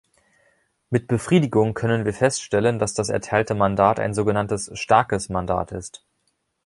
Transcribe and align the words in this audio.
Mit 0.89 1.07
Befriedigung 1.07 1.75
können 1.75 2.05
wir 2.05 2.13
feststellen, 2.15 2.79
dass 2.79 2.95
das 2.95 3.09
erteilte 3.09 3.53
Mandat 3.53 3.99
ein 3.99 4.15
sogenanntes 4.15 4.71
starkes 4.73 5.29
Mandat 5.29 5.71
ist. 5.73 6.03